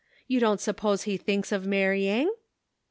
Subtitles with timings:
[0.27, 2.27] You don't suppose he thinks of marrying